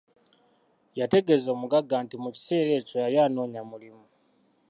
[0.99, 4.05] Yategeeza omugagga nti mu kiseera ekyo yali anoonya mulimu.